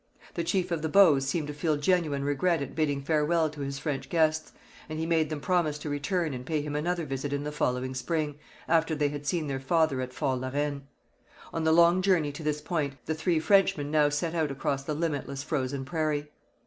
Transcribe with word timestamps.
The 0.33 0.43
chief 0.43 0.71
of 0.71 0.81
the 0.81 0.89
Bows 0.89 1.27
seemed 1.27 1.45
to 1.49 1.53
feel 1.53 1.77
genuine 1.77 2.23
regret 2.23 2.59
at 2.59 2.73
bidding 2.73 3.03
farewell 3.03 3.51
to 3.51 3.61
his 3.61 3.77
French 3.77 4.09
guests, 4.09 4.51
and 4.89 4.97
he 4.97 5.05
made 5.05 5.29
them 5.29 5.39
promise 5.39 5.77
to 5.77 5.91
return 5.91 6.33
and 6.33 6.43
pay 6.43 6.59
him 6.59 6.75
another 6.75 7.05
visit 7.05 7.31
in 7.31 7.43
the 7.43 7.51
following 7.51 7.93
spring, 7.93 8.39
after 8.67 8.95
they 8.95 9.09
had 9.09 9.27
seen 9.27 9.45
their 9.45 9.59
father 9.59 10.01
at 10.01 10.11
Fort 10.11 10.39
La 10.39 10.47
Reine. 10.49 10.87
On 11.53 11.65
the 11.65 11.71
long 11.71 12.01
journey 12.01 12.31
to 12.31 12.41
this 12.41 12.61
point 12.61 12.95
the 13.05 13.13
three 13.13 13.39
Frenchmen 13.39 13.91
now 13.91 14.09
set 14.09 14.33
out 14.33 14.49
across 14.49 14.81
the 14.83 14.95
limitless 14.95 15.43
frozen 15.43 15.85
prairie. 15.85 16.31